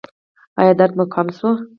[0.59, 1.49] ایا درد مو کم شو؟